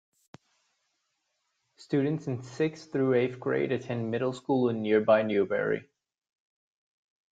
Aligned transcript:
Students 1.77 2.25
in 2.25 2.41
sixth 2.41 2.91
through 2.91 3.13
eighth 3.13 3.39
grade 3.39 3.71
attend 3.71 4.09
middle 4.09 4.33
school 4.33 4.67
in 4.67 4.81
nearby 4.81 5.21
Newberry. 5.21 5.91